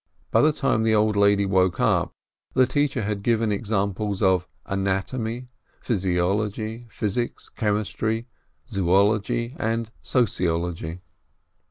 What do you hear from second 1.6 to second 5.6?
up, the teacher had given examples of anatomy,